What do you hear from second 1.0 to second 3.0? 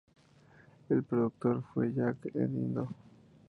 Productor Fue Jack Endino.